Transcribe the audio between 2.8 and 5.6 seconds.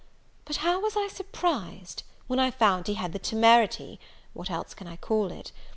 he had the temerity what else can I call it?